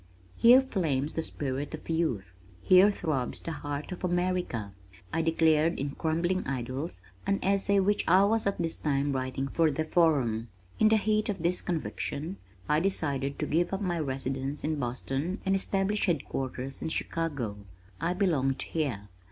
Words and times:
"Here 0.35 0.61
flames 0.61 1.13
the 1.13 1.21
spirit 1.21 1.75
of 1.75 1.87
youth. 1.87 2.31
Here 2.63 2.89
throbs 2.89 3.39
the 3.39 3.51
heart 3.51 3.91
of 3.91 4.03
America," 4.03 4.73
I 5.13 5.21
declared 5.21 5.77
in 5.77 5.91
Crumbling 5.91 6.43
Idols, 6.47 7.01
an 7.27 7.37
essay 7.43 7.79
which 7.79 8.07
I 8.07 8.23
was 8.25 8.47
at 8.47 8.57
this 8.57 8.77
time 8.77 9.11
writing 9.13 9.47
for 9.47 9.69
the 9.69 9.85
Forum. 9.85 10.47
In 10.79 10.89
the 10.89 10.97
heat 10.97 11.29
of 11.29 11.43
this 11.43 11.61
conviction, 11.61 12.37
I 12.67 12.79
decided 12.79 13.37
to 13.37 13.45
give 13.45 13.71
up 13.73 13.81
my 13.83 13.99
residence 13.99 14.63
in 14.63 14.79
Boston 14.79 15.39
and 15.45 15.55
establish 15.55 16.07
headquarters 16.07 16.81
in 16.81 16.89
Chicago. 16.89 17.57
I 17.99 18.15
belonged 18.15 18.63
here. 18.63 19.07